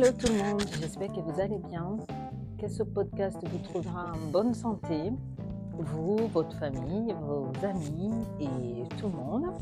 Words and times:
Hello 0.00 0.12
tout 0.12 0.32
le 0.32 0.38
monde, 0.38 0.62
j'espère 0.80 1.08
que 1.08 1.20
vous 1.20 1.38
allez 1.38 1.58
bien, 1.68 1.98
que 2.58 2.68
ce 2.68 2.82
podcast 2.82 3.36
vous 3.42 3.58
trouvera 3.58 4.12
en 4.14 4.30
bonne 4.30 4.54
santé, 4.54 5.12
vous, 5.74 6.16
votre 6.28 6.56
famille, 6.56 7.14
vos 7.20 7.52
amis 7.62 8.24
et 8.40 8.88
tout 8.96 9.08
le 9.08 9.16
monde. 9.18 9.52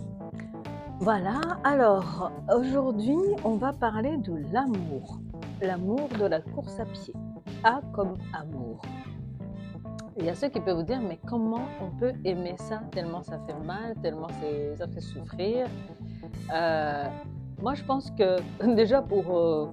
Voilà, 1.01 1.41
alors 1.65 2.31
aujourd'hui 2.57 3.19
on 3.43 3.57
va 3.57 3.73
parler 3.73 4.17
de 4.19 4.41
l'amour, 4.53 5.19
l'amour 5.61 6.09
de 6.21 6.27
la 6.27 6.41
course 6.41 6.79
à 6.79 6.85
pied. 6.85 7.15
A 7.65 7.81
comme 7.93 8.15
amour. 8.33 8.81
Il 10.19 10.25
y 10.25 10.29
a 10.29 10.37
ceux 10.37 10.51
qui 10.51 10.61
peuvent 10.61 10.77
vous 10.77 10.85
dire, 10.85 11.01
mais 11.01 11.19
comment 11.27 11.67
on 11.81 11.91
peut 11.99 12.13
aimer 12.25 12.55
ça? 12.59 12.81
Tellement 12.93 13.25
ça 13.25 13.41
fait 13.45 13.59
mal, 13.65 13.97
tellement 14.03 14.29
ça 14.77 14.87
fait 14.87 15.01
souffrir. 15.01 15.67
Euh, 16.55 17.09
moi, 17.61 17.75
je 17.75 17.83
pense 17.83 18.13
que 18.13 18.37
déjà 18.77 19.03
pour 19.03 19.37
euh, 19.37 19.67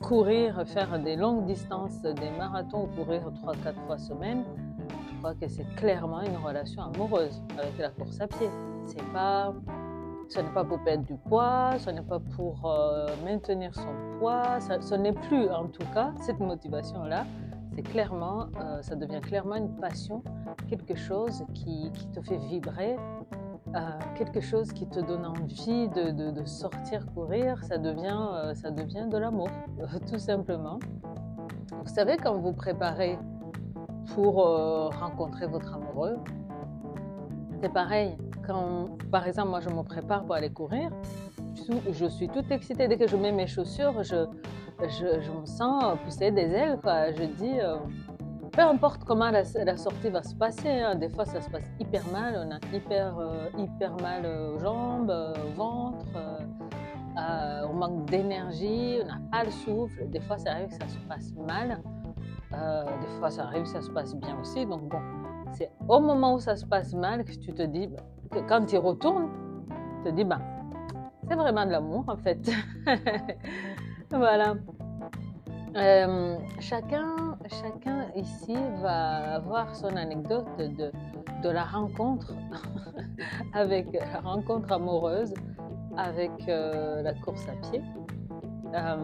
courir, 0.00 0.62
faire 0.66 0.98
des 0.98 1.16
longues 1.16 1.46
distances, 1.46 2.00
des 2.02 2.30
marathons, 2.36 2.88
courir 2.96 3.22
3-4 3.44 3.74
fois 3.86 3.98
semaine, 3.98 4.44
je 5.18 5.18
crois 5.18 5.34
que 5.34 5.48
c'est 5.48 5.66
clairement 5.74 6.20
une 6.22 6.36
relation 6.36 6.82
amoureuse 6.82 7.42
avec 7.58 7.76
la 7.78 7.90
course 7.90 8.20
à 8.20 8.28
pied. 8.28 8.48
C'est 8.86 9.04
pas, 9.12 9.52
ce 10.28 10.40
n'est 10.40 10.52
pas 10.52 10.64
pour 10.64 10.82
perdre 10.84 11.04
du 11.04 11.16
poids, 11.16 11.72
ce 11.78 11.90
n'est 11.90 12.02
pas 12.02 12.20
pour 12.36 12.64
euh, 12.64 13.08
maintenir 13.24 13.74
son 13.74 14.18
poids, 14.18 14.60
ce 14.60 14.94
n'est 14.94 15.12
plus 15.12 15.48
en 15.50 15.66
tout 15.66 15.86
cas 15.92 16.12
cette 16.20 16.38
motivation-là. 16.38 17.26
C'est 17.74 17.82
clairement, 17.82 18.46
euh, 18.60 18.82
ça 18.82 18.96
devient 18.96 19.20
clairement 19.20 19.56
une 19.56 19.74
passion, 19.76 20.22
quelque 20.68 20.96
chose 20.96 21.44
qui 21.54 21.92
te 22.12 22.20
fait 22.20 22.38
vibrer, 22.38 22.96
euh, 23.74 23.80
quelque 24.16 24.40
chose 24.40 24.72
qui 24.72 24.86
te 24.88 24.98
donne 24.98 25.26
envie 25.26 25.88
de, 25.88 26.44
sortir 26.46 27.04
courir, 27.12 27.62
ça 27.64 27.76
devient, 27.76 28.18
euh, 28.32 28.54
ça 28.54 28.70
devient 28.70 29.06
de 29.10 29.18
l'amour, 29.18 29.48
tout 30.10 30.18
simplement. 30.18 30.78
Vous 31.84 31.94
savez, 31.94 32.16
quand 32.16 32.38
vous 32.38 32.54
préparez 32.54 33.18
pour 34.14 34.46
euh, 34.46 34.88
rencontrer 34.88 35.46
votre 35.46 35.74
amoureux, 35.74 36.16
c'est 37.60 37.72
pareil. 37.72 38.16
Quand, 38.46 38.86
par 39.10 39.26
exemple, 39.26 39.50
moi, 39.50 39.60
je 39.60 39.68
me 39.68 39.82
prépare 39.82 40.24
pour 40.24 40.34
aller 40.34 40.50
courir, 40.50 40.90
je 41.90 42.06
suis 42.06 42.28
toute 42.28 42.50
excitée. 42.50 42.88
Dès 42.88 42.96
que 42.96 43.06
je 43.06 43.16
mets 43.16 43.32
mes 43.32 43.46
chaussures, 43.46 44.02
je, 44.02 44.24
je, 44.80 45.30
me 45.30 45.44
sens 45.44 45.98
pousser 46.04 46.30
des 46.30 46.52
ailes. 46.54 46.78
Je 46.84 47.24
dis, 47.24 47.58
peu 48.58 48.64
importe 48.64 49.04
comment 49.04 49.30
la, 49.30 49.44
sortie 49.76 50.08
va 50.08 50.20
se 50.24 50.34
passer, 50.34 50.68
hein. 50.68 50.96
des 50.96 51.08
fois 51.08 51.24
ça 51.24 51.40
se 51.40 51.48
passe 51.48 51.70
hyper 51.78 52.02
mal, 52.10 52.34
on 52.44 52.50
a 52.50 52.76
hyper, 52.76 53.16
euh, 53.16 53.46
hyper 53.56 53.94
mal 54.02 54.26
aux 54.26 54.58
jambes, 54.58 55.10
euh, 55.10 55.32
au 55.46 55.52
ventre, 55.54 56.06
euh, 56.16 57.66
on 57.70 57.74
manque 57.74 58.06
d'énergie, 58.06 58.98
on 59.00 59.06
n'a 59.06 59.20
pas 59.30 59.44
le 59.44 59.52
souffle, 59.52 60.10
des 60.10 60.18
fois 60.18 60.38
ça 60.38 60.50
arrive 60.54 60.70
que 60.70 60.74
ça 60.74 60.88
se 60.88 60.98
passe 61.08 61.32
mal, 61.46 61.80
des 62.50 63.18
fois 63.20 63.30
ça 63.30 63.44
arrive 63.44 63.62
que 63.62 63.68
ça 63.68 63.80
se 63.80 63.90
passe 63.90 64.16
bien 64.16 64.36
aussi. 64.40 64.66
Donc 64.66 64.88
bon, 64.88 65.02
c'est 65.52 65.70
au 65.86 66.00
moment 66.00 66.34
où 66.34 66.40
ça 66.40 66.56
se 66.56 66.66
passe 66.66 66.94
mal 66.94 67.24
que 67.24 67.34
tu 67.38 67.54
te 67.54 67.62
dis, 67.62 67.86
bah, 67.86 68.02
que 68.32 68.40
quand 68.40 68.66
tu 68.66 68.76
retournes, 68.76 69.28
tu 70.02 70.10
te 70.10 70.16
dis, 70.16 70.24
bah, 70.24 70.40
c'est 71.28 71.36
vraiment 71.36 71.64
de 71.64 71.70
l'amour 71.70 72.06
en 72.08 72.16
fait. 72.16 72.50
voilà. 74.10 74.56
Euh, 75.76 76.38
chacun, 76.60 77.36
chacun 77.48 78.06
ici 78.16 78.56
va 78.80 79.34
avoir 79.34 79.74
son 79.76 79.94
anecdote 79.96 80.46
de, 80.56 81.48
la 81.48 81.64
rencontre 81.64 82.34
avec 83.52 83.92
la 83.92 84.20
rencontre 84.20 84.72
amoureuse 84.72 85.32
avec 85.96 86.30
euh, 86.48 87.02
la 87.02 87.14
course 87.14 87.46
à 87.48 87.52
pied. 87.68 87.82
Euh, 88.74 88.96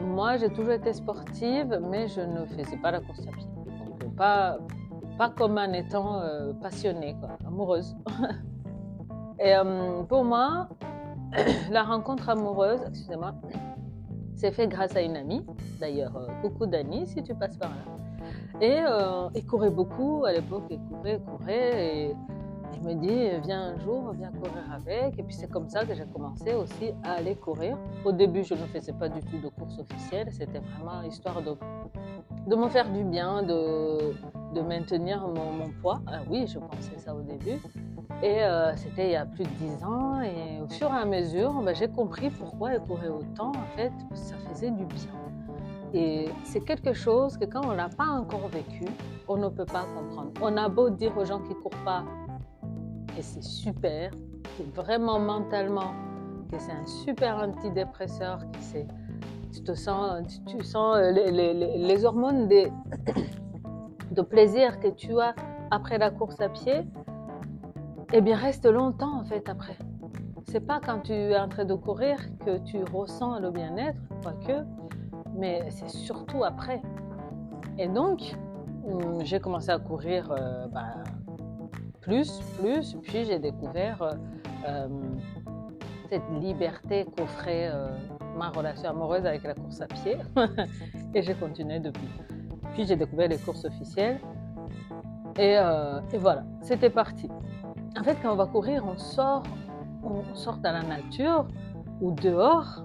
moi, 0.00 0.36
j'ai 0.36 0.48
toujours 0.50 0.72
été 0.72 0.92
sportive, 0.92 1.80
mais 1.90 2.08
je 2.08 2.20
ne 2.20 2.44
faisais 2.46 2.76
pas 2.76 2.90
la 2.90 3.00
course 3.00 3.26
à 3.26 3.32
pied. 3.32 4.08
Pas, 4.16 4.58
pas 5.18 5.30
comme 5.30 5.58
en 5.58 5.72
étant 5.72 6.20
passionnée, 6.60 7.16
amoureuse. 7.46 7.96
Et 9.40 9.54
pour 10.08 10.24
moi, 10.24 10.68
la 11.70 11.82
rencontre 11.82 12.28
amoureuse, 12.28 12.80
excusez-moi, 12.88 13.34
c'est 14.44 14.52
fait 14.52 14.68
grâce 14.68 14.94
à 14.94 15.00
une 15.00 15.16
amie, 15.16 15.42
d'ailleurs, 15.80 16.14
euh, 16.18 16.26
coucou 16.42 16.66
Dani 16.66 17.06
si 17.06 17.22
tu 17.22 17.34
passes 17.34 17.56
par 17.56 17.70
là. 17.70 17.76
Et 18.60 18.78
euh, 18.86 19.30
il 19.34 19.46
courait 19.46 19.70
beaucoup, 19.70 20.26
à 20.26 20.32
l'époque 20.32 20.64
il 20.68 20.78
courait, 20.80 21.18
courait, 21.18 21.86
et 21.86 22.16
il 22.74 22.82
me 22.86 22.92
dit 22.92 23.40
viens 23.42 23.68
un 23.72 23.78
jour, 23.78 24.12
viens 24.12 24.30
courir 24.32 24.64
avec. 24.70 25.18
Et 25.18 25.22
puis 25.22 25.34
c'est 25.34 25.50
comme 25.50 25.70
ça 25.70 25.86
que 25.86 25.94
j'ai 25.94 26.04
commencé 26.12 26.52
aussi 26.52 26.92
à 27.04 27.12
aller 27.12 27.36
courir. 27.36 27.78
Au 28.04 28.12
début, 28.12 28.44
je 28.44 28.52
ne 28.52 28.66
faisais 28.66 28.92
pas 28.92 29.08
du 29.08 29.20
tout 29.22 29.38
de 29.38 29.48
course 29.48 29.78
officielle, 29.78 30.30
c'était 30.30 30.60
vraiment 30.60 31.00
histoire 31.04 31.40
de, 31.40 31.56
de 32.46 32.54
me 32.54 32.68
faire 32.68 32.92
du 32.92 33.02
bien, 33.02 33.42
de, 33.42 34.12
de 34.54 34.60
maintenir 34.60 35.26
mon, 35.26 35.52
mon 35.52 35.70
poids. 35.80 36.02
Ah 36.06 36.20
oui, 36.28 36.46
je 36.46 36.58
pensais 36.58 36.98
ça 36.98 37.14
au 37.14 37.22
début. 37.22 37.58
Et 38.22 38.42
euh, 38.42 38.74
c'était 38.76 39.08
il 39.08 39.12
y 39.12 39.16
a 39.16 39.26
plus 39.26 39.44
de 39.44 39.50
10 39.50 39.84
ans. 39.84 40.20
Et 40.22 40.60
au 40.62 40.68
fur 40.68 40.88
et 40.88 40.96
à 40.96 41.04
mesure, 41.04 41.52
ben, 41.62 41.74
j'ai 41.74 41.88
compris 41.88 42.30
pourquoi 42.30 42.72
elle 42.72 42.80
courait 42.80 43.08
autant. 43.08 43.50
En 43.50 43.76
fait, 43.76 43.92
ça 44.14 44.36
faisait 44.48 44.70
du 44.70 44.84
bien. 44.84 45.24
Et 45.92 46.28
c'est 46.42 46.60
quelque 46.60 46.92
chose 46.92 47.36
que 47.36 47.44
quand 47.44 47.64
on 47.64 47.74
n'a 47.74 47.88
pas 47.88 48.06
encore 48.06 48.48
vécu, 48.48 48.84
on 49.28 49.36
ne 49.36 49.48
peut 49.48 49.64
pas 49.64 49.84
comprendre. 49.94 50.32
On 50.42 50.56
a 50.56 50.68
beau 50.68 50.90
dire 50.90 51.16
aux 51.16 51.24
gens 51.24 51.40
qui 51.40 51.50
ne 51.50 51.54
courent 51.54 51.84
pas 51.84 52.04
que 53.14 53.22
c'est 53.22 53.44
super, 53.44 54.10
que 54.10 54.62
vraiment 54.74 55.20
mentalement, 55.20 55.92
que 56.50 56.58
c'est 56.58 56.72
un 56.72 56.86
super 56.86 57.36
antidépresseur, 57.36 58.40
que 58.50 58.58
c'est, 58.60 58.86
tu 59.52 59.62
te 59.62 59.74
sens, 59.74 60.22
tu, 60.46 60.64
sens 60.64 60.96
euh, 60.96 61.12
les, 61.12 61.54
les 61.78 62.04
hormones 62.04 62.48
de 64.10 64.22
plaisir 64.22 64.80
que 64.80 64.88
tu 64.88 65.20
as 65.20 65.34
après 65.70 65.98
la 65.98 66.10
course 66.10 66.40
à 66.40 66.48
pied, 66.48 66.84
eh 68.16 68.20
bien, 68.20 68.36
reste 68.36 68.64
longtemps 68.66 69.18
en 69.18 69.24
fait 69.24 69.48
après. 69.48 69.76
C'est 70.46 70.60
pas 70.60 70.78
quand 70.78 71.00
tu 71.00 71.12
es 71.12 71.36
en 71.36 71.48
train 71.48 71.64
de 71.64 71.74
courir 71.74 72.16
que 72.46 72.58
tu 72.58 72.84
ressens 72.84 73.40
le 73.40 73.50
bien-être, 73.50 73.98
quoique, 74.22 74.64
mais 75.34 75.68
c'est 75.70 75.88
surtout 75.88 76.44
après. 76.44 76.80
Et 77.76 77.88
donc, 77.88 78.36
hum, 78.86 79.24
j'ai 79.24 79.40
commencé 79.40 79.70
à 79.70 79.80
courir 79.80 80.30
euh, 80.30 80.68
bah, 80.68 81.02
plus, 82.02 82.40
plus, 82.56 82.94
puis 83.02 83.24
j'ai 83.24 83.40
découvert 83.40 84.00
euh, 84.68 84.88
cette 86.08 86.30
liberté 86.40 87.08
qu'offrait 87.16 87.68
euh, 87.72 87.88
ma 88.38 88.50
relation 88.50 88.90
amoureuse 88.90 89.26
avec 89.26 89.42
la 89.42 89.54
course 89.54 89.80
à 89.80 89.88
pied, 89.88 90.18
et 91.14 91.22
j'ai 91.22 91.34
continué 91.34 91.80
depuis. 91.80 92.08
Puis 92.74 92.86
j'ai 92.86 92.94
découvert 92.94 93.26
les 93.26 93.38
courses 93.38 93.64
officielles, 93.64 94.20
et 95.36 95.58
voilà, 96.16 96.44
c'était 96.62 96.90
parti 96.90 97.28
en 97.98 98.02
fait, 98.02 98.16
quand 98.22 98.32
on 98.32 98.36
va 98.36 98.46
courir, 98.46 98.84
on 98.86 98.96
sort, 98.96 99.42
on 100.02 100.34
sort 100.34 100.58
dans 100.58 100.72
la 100.72 100.82
nature 100.82 101.46
ou 102.00 102.12
dehors. 102.12 102.82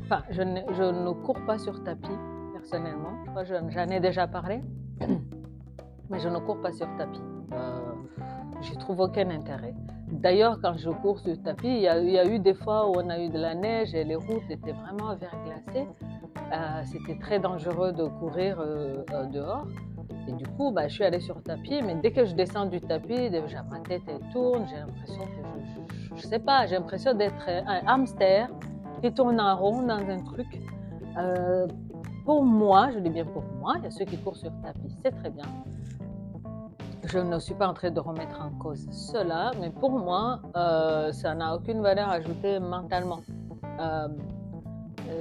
Enfin, 0.00 0.22
je 0.30 0.42
ne, 0.42 0.60
je 0.72 0.82
ne 0.82 1.10
cours 1.10 1.44
pas 1.46 1.58
sur 1.58 1.82
tapis, 1.84 2.16
personnellement. 2.52 3.12
Je 3.24 3.30
crois 3.30 3.44
j'en 3.44 3.86
ai 3.88 4.00
déjà 4.00 4.26
parlé. 4.26 4.62
Mais 6.10 6.20
je 6.20 6.28
ne 6.28 6.38
cours 6.38 6.60
pas 6.60 6.72
sur 6.72 6.86
tapis. 6.96 7.20
Euh, 7.52 7.92
je 8.62 8.74
trouve 8.74 9.00
aucun 9.00 9.28
intérêt. 9.30 9.74
D'ailleurs, 10.10 10.58
quand 10.62 10.74
je 10.78 10.88
cours 10.90 11.18
sur 11.18 11.40
tapis, 11.42 11.68
il 11.68 11.80
y, 11.80 11.88
a, 11.88 11.98
il 11.98 12.10
y, 12.10 12.18
a, 12.18 12.26
eu 12.26 12.38
des 12.38 12.54
fois 12.54 12.88
où 12.88 12.94
on 12.96 13.10
a 13.10 13.20
eu 13.20 13.28
de 13.28 13.38
la 13.38 13.54
neige 13.54 13.94
et 13.94 14.04
les 14.04 14.16
routes 14.16 14.50
étaient 14.50 14.72
vraiment 14.72 15.14
verglacées. 15.16 15.86
Euh, 16.52 16.82
C'était 16.84 17.18
très 17.18 17.38
dangereux 17.38 17.92
de 17.92 18.04
courir 18.04 18.58
euh, 18.60 19.04
euh 19.12 19.26
dehors. 19.26 19.66
Et 20.28 20.32
du 20.32 20.46
coup, 20.46 20.70
bah, 20.70 20.88
je 20.88 20.94
suis 20.94 21.04
allée 21.04 21.20
sur 21.20 21.36
le 21.36 21.42
tapis, 21.42 21.80
mais 21.82 21.94
dès 21.94 22.12
que 22.12 22.26
je 22.26 22.34
descends 22.34 22.66
du 22.66 22.80
tapis, 22.82 23.30
déjà 23.30 23.62
ma 23.62 23.80
tête 23.80 24.02
elle 24.06 24.20
tourne, 24.30 24.66
j'ai 24.68 24.76
l'impression 24.76 25.24
que 25.24 26.16
je, 26.16 26.16
je, 26.16 26.26
sais 26.26 26.38
pas, 26.38 26.66
j'ai 26.66 26.76
l'impression 26.76 27.14
d'être 27.14 27.48
un 27.48 27.80
hamster 27.86 28.48
qui 29.00 29.12
tourne 29.12 29.40
en 29.40 29.56
rond 29.56 29.82
dans 29.82 30.06
un 30.06 30.18
truc. 30.18 30.46
Euh, 31.16 31.66
pour 32.26 32.44
moi, 32.44 32.90
je 32.92 32.98
dis 32.98 33.08
bien 33.08 33.24
pour 33.24 33.42
moi, 33.58 33.76
il 33.78 33.84
y 33.84 33.86
a 33.86 33.90
ceux 33.90 34.04
qui 34.04 34.18
courent 34.18 34.36
sur 34.36 34.50
le 34.50 34.62
tapis, 34.62 34.94
c'est 35.02 35.12
très 35.12 35.30
bien. 35.30 35.46
Je 37.04 37.18
ne 37.18 37.38
suis 37.38 37.54
pas 37.54 37.68
en 37.68 37.72
train 37.72 37.90
de 37.90 38.00
remettre 38.00 38.38
en 38.42 38.50
cause 38.58 38.86
cela, 38.90 39.52
mais 39.58 39.70
pour 39.70 39.92
moi, 39.92 40.42
euh, 40.56 41.10
ça 41.12 41.34
n'a 41.34 41.56
aucune 41.56 41.80
valeur 41.80 42.10
ajoutée 42.10 42.58
mentalement. 42.58 43.20
Euh, 43.80 44.08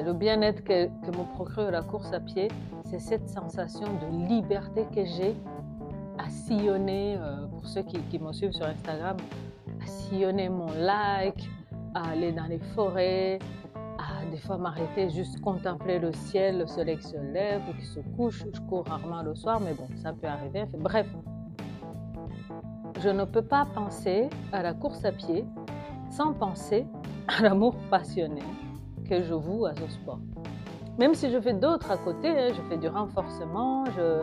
le 0.04 0.14
bien-être 0.14 0.64
que, 0.64 0.88
me 0.88 1.36
procure 1.36 1.72
la 1.72 1.82
course 1.82 2.12
à 2.14 2.20
pied, 2.20 2.50
c'est 2.86 3.00
cette 3.00 3.30
sensation 3.30 3.88
de 3.88 4.28
liberté 4.28 4.86
que 4.94 5.06
j'ai 5.06 5.36
à 6.18 6.30
sillonner, 6.30 7.16
euh, 7.18 7.48
pour 7.48 7.68
ceux 7.68 7.84
qui, 7.84 8.20
me 8.20 8.32
suivent 8.34 8.54
sur 8.54 8.66
Instagram, 8.66 9.18
à 9.82 9.86
sillonner 9.86 10.50
mon 10.50 10.72
like, 10.78 11.50
à 11.94 12.10
aller 12.10 12.32
dans 12.32 12.46
les 12.46 12.60
forêts, 12.76 13.40
à 13.98 14.26
des 14.32 14.38
fois 14.38 14.58
m'arrêter 14.58 15.10
juste 15.10 15.40
contempler 15.42 16.00
le 16.00 16.12
ciel, 16.12 16.60
le 16.60 16.68
soleil 16.68 16.98
qui 16.98 17.08
se 17.08 17.18
lève 17.18 17.62
ou 17.70 17.74
qui 17.80 17.86
se 17.86 18.00
couche. 18.16 18.44
Je 18.54 18.60
cours 18.62 18.86
rarement 18.86 19.22
le 19.22 19.36
soir, 19.36 19.60
mais 19.60 19.74
bon, 19.74 19.88
ça 19.98 20.14
peut 20.14 20.28
arriver. 20.28 20.66
Bref, 20.78 21.08
je 23.00 23.10
ne 23.10 23.26
peux 23.26 23.44
pas 23.44 23.68
penser 23.74 24.30
à 24.52 24.64
la 24.64 24.74
course 24.74 25.06
à 25.06 25.12
pied 25.12 25.46
sans 26.10 26.34
penser 26.34 26.88
à 27.28 27.44
l'amour 27.44 27.76
passionné 27.90 28.42
que 29.08 29.24
je 29.24 29.34
voue 29.34 29.66
à 29.66 29.74
ce 29.76 29.88
sport. 29.88 30.20
Même 31.00 31.14
si 31.14 31.30
je 31.30 31.40
fais 31.40 31.54
d'autres 31.54 31.92
à 31.92 31.98
côté, 31.98 32.30
hein, 32.30 32.50
je 32.50 32.62
fais 32.70 32.78
du 32.78 32.88
renforcement, 32.88 33.86
je, 33.96 34.22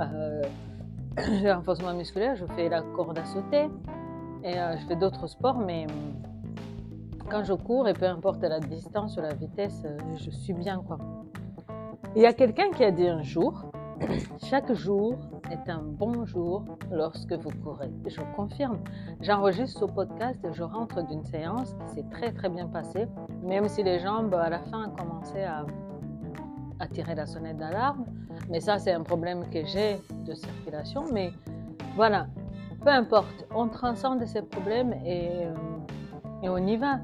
euh, 0.00 0.42
le 1.16 1.52
renforcement 1.52 1.94
musculaire, 1.94 2.36
je 2.36 2.46
fais 2.56 2.68
la 2.68 2.82
corde 2.82 3.18
à 3.18 3.24
sauter 3.24 3.68
et 4.42 4.58
euh, 4.58 4.76
je 4.76 4.86
fais 4.86 4.96
d'autres 4.96 5.26
sports, 5.26 5.58
mais 5.58 5.86
quand 7.30 7.44
je 7.44 7.52
cours, 7.52 7.88
et 7.88 7.92
peu 7.92 8.06
importe 8.06 8.42
la 8.42 8.58
distance 8.60 9.16
ou 9.16 9.20
la 9.20 9.34
vitesse, 9.34 9.82
euh, 9.84 9.98
je 10.16 10.30
suis 10.30 10.54
bien. 10.54 10.82
quoi. 10.86 10.98
Il 12.16 12.22
y 12.22 12.26
a 12.26 12.32
quelqu'un 12.32 12.70
qui 12.70 12.84
a 12.84 12.90
dit 12.90 13.06
un 13.06 13.22
jour, 13.22 13.70
chaque 14.44 14.72
jour 14.72 15.14
est 15.50 15.70
un 15.70 15.82
bon 15.82 16.24
jour 16.26 16.64
lorsque 16.90 17.32
vous 17.32 17.50
courez. 17.62 17.90
Je 18.06 18.20
confirme. 18.36 18.78
J'enregistre 19.20 19.80
ce 19.80 19.84
podcast 19.84 20.38
et 20.44 20.52
je 20.52 20.62
rentre 20.62 21.02
d'une 21.06 21.24
séance 21.24 21.74
qui 21.74 21.94
s'est 21.94 22.06
très 22.10 22.32
très 22.32 22.48
bien 22.48 22.66
passée, 22.66 23.06
même 23.42 23.68
si 23.68 23.82
les 23.82 23.98
jambes 23.98 24.34
à 24.34 24.50
la 24.50 24.60
fin 24.60 24.88
ont 24.88 24.96
commencé 24.96 25.42
à, 25.42 25.64
à 26.80 26.86
tirer 26.86 27.14
la 27.14 27.26
sonnette 27.26 27.56
d'alarme. 27.56 28.04
Mais 28.50 28.60
ça, 28.60 28.78
c'est 28.78 28.92
un 28.92 29.02
problème 29.02 29.48
que 29.50 29.64
j'ai 29.64 30.00
de 30.24 30.34
circulation. 30.34 31.04
Mais 31.12 31.32
voilà, 31.96 32.26
peu 32.82 32.90
importe, 32.90 33.46
on 33.54 33.68
transcende 33.68 34.24
ces 34.26 34.42
problèmes 34.42 34.94
et, 35.04 35.46
euh, 35.46 35.54
on 36.42 36.64
y 36.66 36.76
va. 36.76 37.00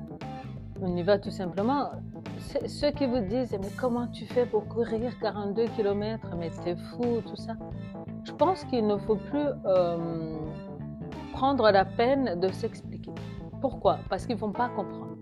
On 0.81 0.96
y 0.96 1.02
va 1.02 1.19
tout 1.19 1.31
simplement. 1.31 1.91
Ceux 2.67 2.91
qui 2.91 3.06
vous 3.06 3.20
disent, 3.20 3.56
mais 3.61 3.70
comment 3.79 4.06
tu 4.08 4.26
fais 4.26 4.46
pour 4.46 4.67
courir 4.69 5.19
42 5.20 5.67
km, 5.76 6.29
mais 6.38 6.50
t'es 6.62 6.76
fou, 6.76 7.20
tout 7.26 7.37
ça. 7.37 7.55
Je 8.25 8.32
pense 8.32 8.65
qu'il 8.65 8.87
ne 8.87 8.97
faut 8.97 9.17
plus 9.17 9.47
euh, 9.67 10.37
prendre 11.32 11.71
la 11.71 11.85
peine 11.85 12.41
de 12.41 12.49
s'expliquer. 12.49 13.12
Pourquoi? 13.61 13.99
Parce 14.09 14.26
qu'ils 14.26 14.37
ne 14.37 14.41
vont 14.41 14.53
pas 14.53 14.69
comprendre. 14.69 15.17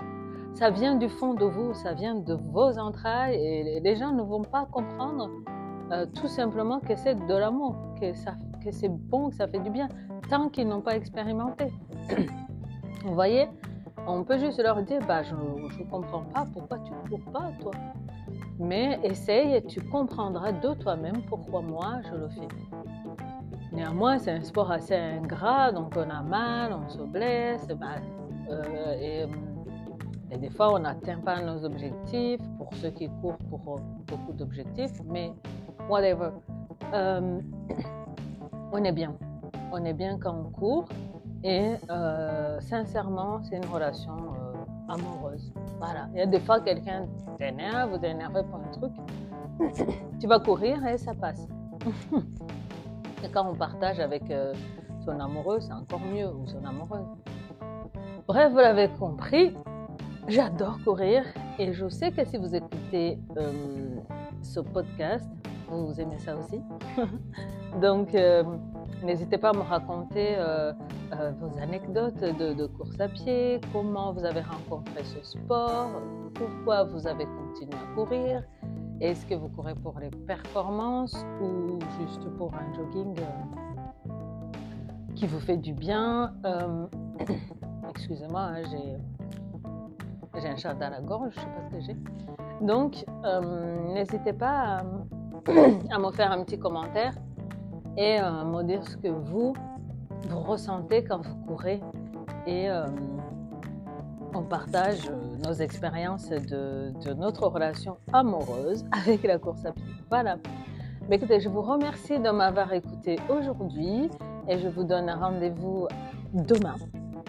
Ça 0.55 0.71
vient 0.71 0.95
du 0.95 1.09
fond 1.09 1.35
de 1.35 1.45
vous, 1.45 1.75
ça 1.75 1.95
vient 1.95 2.15
de 2.15 2.35
vos 2.35 2.79
entrailles 2.79 3.35
et 3.35 3.81
les 3.81 3.97
gens 3.97 4.13
ne 4.13 4.23
vont 4.23 4.43
pas 4.43 4.67
comprendre 4.71 5.31
euh, 5.91 6.07
tout 6.15 6.29
simplement 6.29 6.79
que 6.81 6.95
c'est 6.95 7.15
de 7.15 7.35
l'amour, 7.35 7.77
que, 8.01 8.13
c'est 8.71 8.89
bon, 8.89 9.31
que 9.31 9.37
ça 9.37 9.49
fait 9.49 9.59
du 9.61 9.71
bien, 9.71 9.89
tant 10.31 10.49
qu'ils 10.49 10.69
n'ont 10.69 10.81
pas 10.81 10.97
expérimenté. 10.97 11.73
vous 13.05 13.15
voyez? 13.15 13.49
On 14.07 14.25
peut 14.25 14.39
juste 14.39 14.61
leur 14.63 14.83
dire, 14.83 15.01
bah, 15.07 15.23
je 15.23 15.35
ne 15.35 15.85
comprends 15.91 16.23
pas 16.23 16.47
pourquoi 16.53 16.79
tu 16.79 16.93
ne 16.93 17.09
cours 17.09 17.33
pas, 17.33 17.51
toi. 17.61 17.73
Mais 18.59 18.99
essaye 19.03 19.65
tu 19.67 19.81
comprendras 19.81 20.53
de 20.53 20.75
toi-même 20.75 21.23
pourquoi 21.29 21.63
moi 21.63 22.01
je 22.05 22.17
le 22.17 22.29
fais. 22.29 22.49
Néanmoins, 23.73 24.19
c'est 24.19 24.33
un 24.33 24.43
sport 24.43 24.71
assez 24.71 24.95
ingrat, 24.95 25.73
donc 25.73 25.95
on 25.97 26.11
a 26.11 26.23
mal, 26.23 26.75
on 26.75 26.89
se 26.91 27.03
blesse, 27.03 27.67
bah, 27.69 27.97
euh, 28.51 29.27
et, 30.31 30.37
des 30.37 30.51
fois 30.51 30.75
on 30.75 30.79
n'atteint 30.81 31.21
pas 31.21 31.41
nos 31.41 31.65
objectifs, 31.65 32.41
pour 32.59 32.73
ceux 32.75 32.91
qui 32.91 33.09
courent 33.21 33.39
pour 33.49 33.81
beaucoup 34.07 34.33
d'objectifs, 34.33 35.01
mais 35.07 35.33
whatever. 35.89 36.31
Euh, 36.93 37.41
on 38.73 38.85
est 38.85 38.93
bien. 38.93 39.15
On 39.73 39.85
est 39.85 39.95
bien 39.95 40.19
quand 40.19 40.35
on 40.35 40.51
court. 40.51 40.85
Et 41.45 41.75
euh, 41.91 42.61
sincèrement, 42.61 43.43
c'est 43.43 43.57
une 43.57 43.67
relation 43.67 44.17
amoureuse. 44.89 45.53
Voilà. 45.79 46.09
Il 46.13 46.19
y 46.19 46.23
a 46.23 46.27
des 46.27 46.41
fois, 46.41 46.61
quelqu'un 46.61 47.07
t'énerve, 47.39 47.97
vous 47.97 48.05
énervé 48.05 48.43
pour 48.45 48.61
un 48.61 48.71
truc. 48.71 48.93
tu 50.21 50.27
vas 50.27 50.41
courir 50.41 50.87
et 50.87 50.99
ça 50.99 51.15
passe. 51.15 51.49
quand 53.29 53.49
on 53.49 53.55
partage 53.55 54.01
avec 54.01 54.31
euh, 54.31 54.53
son 55.05 55.19
amoureux, 55.21 55.61
c'est 55.61 55.73
encore 55.73 56.01
mieux, 56.01 56.29
ou 56.29 56.47
son 56.47 56.65
amoureuse. 56.65 57.07
Bref, 58.27 58.53
vous 58.53 58.59
l'avez 58.59 58.89
compris, 58.89 59.55
j'adore 60.29 60.79
courir 60.85 61.25
et 61.59 61.73
je 61.73 61.89
sais 61.89 62.13
que 62.13 62.25
si 62.25 62.37
vous 62.37 62.55
écoutez 62.55 63.19
ce 64.43 64.61
podcast, 64.61 65.29
vous 65.69 66.01
aimez 66.01 66.19
ça 66.19 66.37
aussi. 66.37 66.61
Donc, 67.81 68.15
N'hésitez 69.03 69.37
pas 69.37 69.51
à 69.51 69.53
me 69.53 69.63
raconter 69.63 70.37
euh, 70.37 70.73
euh, 71.13 71.33
vos 71.41 71.59
anecdotes 71.59 72.21
de, 72.21 72.67
course 72.67 73.01
à 73.01 73.09
pied, 73.09 73.61
comment 73.73 74.13
vous 74.13 74.25
avez 74.25 74.43
rencontré 74.43 75.03
ce 75.03 75.21
sport, 75.25 75.91
pourquoi 76.35 76.85
vous 76.85 77.09
avez 77.09 77.25
continué 77.25 77.75
à 77.75 77.95
courir, 77.97 78.45
est-ce 79.01 79.27
que 79.27 79.35
vous 79.35 79.49
courez 79.49 79.75
pour 79.75 79.99
les 79.99 80.11
performances 80.11 81.25
ou 81.41 81.79
juste 81.99 82.29
pour 82.37 82.53
un 82.55 82.73
jogging 82.75 83.19
euh, 83.19 84.13
qui 85.15 85.27
vous 85.27 85.41
fait 85.41 85.57
du 85.57 85.73
bien. 85.73 86.33
Excusez-moi, 87.91 88.41
hein, 88.41 88.63
j'ai, 88.71 90.49
un 90.49 90.57
chat 90.57 90.75
dans 90.75 90.91
la 90.91 91.01
gorge, 91.01 91.33
je 91.35 91.41
ne 91.41 91.45
sais 91.45 91.51
pas 91.51 91.63
ce 91.65 91.75
que 91.75 91.81
j'ai. 91.81 91.97
Donc, 92.65 93.05
n'hésitez 93.93 94.33
pas 94.33 94.83
à 95.91 95.99
me 95.99 96.11
faire 96.13 96.33
un 96.33 96.43
petit 96.45 96.59
commentaire 96.59 97.13
et 97.97 98.21
euh, 98.21 98.45
me 98.45 98.63
dire 98.63 98.87
ce 98.87 98.97
que 98.97 99.09
vous, 99.09 99.55
vous 100.29 100.41
ressentez 100.41 101.05
quand 101.05 101.21
vous 101.21 101.35
courez. 101.47 101.81
Et 102.47 102.71
euh, 102.71 102.87
on 104.35 104.43
partage 104.43 105.09
euh, 105.09 105.37
nos 105.47 105.53
expériences 105.53 106.29
de, 106.29 106.93
notre 107.15 107.47
relation 107.47 107.97
amoureuse 108.13 108.85
avec 108.93 109.23
la 109.23 109.39
course 109.39 109.65
à 109.65 109.73
pied. 109.73 109.85
Voilà. 110.09 110.37
Mais 111.09 111.17
écoutez, 111.17 111.41
je 111.41 111.49
vous 111.49 111.63
remercie 111.63 112.19
de 112.19 112.31
m'avoir 112.31 112.73
écouté 112.73 113.19
aujourd'hui 113.29 114.09
et 114.49 114.59
je 114.59 114.69
vous 114.69 114.85
donne 114.85 115.11
rendez-vous 115.11 115.89
demain 116.33 116.77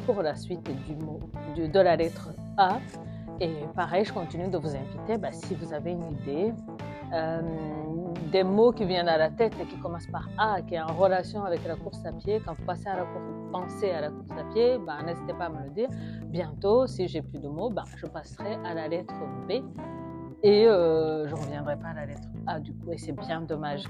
pour 0.05 0.21
la 0.21 0.35
suite 0.35 0.63
du 0.85 0.95
mot, 0.95 1.19
de 1.55 1.79
la 1.79 1.95
lettre 1.95 2.29
A. 2.57 2.79
Et 3.39 3.51
pareil, 3.75 4.05
je 4.05 4.13
continue 4.13 4.47
de 4.47 4.57
vous 4.57 4.75
inviter, 4.75 5.17
bah, 5.17 5.31
si 5.31 5.55
vous 5.55 5.73
avez 5.73 5.91
une 5.91 6.11
idée, 6.11 6.53
euh, 7.13 7.41
des 8.33 8.44
mots 8.44 8.71
qui 8.71 8.83
viennent 8.83 9.07
à 9.07 9.18
la 9.18 9.30
tête 9.30 9.53
et 9.62 9.65
qui 9.65 9.77
commencent 9.77 10.07
par 10.07 10.27
A, 10.39 10.62
qui 10.63 10.74
est 10.74 10.81
en 10.81 10.94
relation 10.94 11.44
avec 11.44 11.63
la 11.68 11.75
course 11.75 12.03
à 12.03 12.12
pied, 12.12 12.41
quand 12.44 12.56
vous 12.57 12.71
à 12.71 12.95
la 12.95 13.06
course, 13.06 13.24
pensez 13.51 13.91
à 13.91 14.01
la 14.01 14.09
course 14.09 14.31
à 14.31 14.44
pied, 14.51 14.80
ben, 14.80 15.03
n'hésitez 15.06 15.33
pas 15.33 15.45
à 15.45 15.50
me 15.50 15.63
le 15.63 15.69
dire. 15.69 15.88
Bientôt, 16.25 16.88
si 16.88 17.07
j'ai 17.07 17.21
plus 17.21 17.39
de 17.39 17.47
mots, 17.47 17.69
ben, 17.69 17.83
je 17.95 18.07
passerai 18.07 18.56
à 18.65 18.74
la 18.74 18.88
lettre 18.88 19.13
B 19.47 19.62
et 20.41 20.65
euh, 20.68 21.27
je 21.27 21.35
ne 21.35 21.39
reviendrai 21.39 21.77
pas 21.77 21.89
à 21.89 21.94
la 21.94 22.06
lettre 22.07 22.27
A 22.47 22.59
du 22.59 22.74
coup, 22.74 22.91
et 22.91 22.97
c'est 22.97 23.13
bien 23.13 23.41
dommage. 23.41 23.83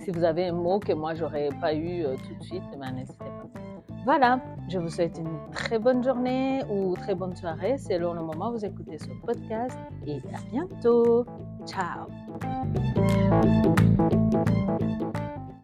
Si 0.00 0.10
vous 0.10 0.24
avez 0.24 0.48
un 0.48 0.52
mot 0.52 0.80
que 0.80 0.92
moi, 0.92 1.14
j'aurais 1.14 1.50
pas 1.60 1.72
eu 1.72 2.04
euh, 2.04 2.16
tout 2.16 2.34
de 2.34 2.42
suite, 2.42 2.64
ben, 2.78 2.90
n'hésitez 2.90 3.24
pas. 3.24 3.60
Voilà, 4.04 4.40
je 4.68 4.78
vous 4.78 4.88
souhaite 4.88 5.16
une 5.18 5.38
très 5.52 5.78
bonne 5.78 6.02
journée 6.02 6.62
ou 6.68 6.94
très 6.96 7.14
bonne 7.14 7.36
soirée 7.36 7.78
selon 7.78 8.12
le 8.12 8.22
moment 8.22 8.48
où 8.50 8.54
vous 8.54 8.64
écoutez 8.64 8.98
ce 8.98 9.08
podcast 9.24 9.78
et 10.04 10.18
à 10.34 10.40
bientôt. 10.50 11.24
Ciao 11.64 12.23
Thank 12.44 14.12
you. 14.12 14.23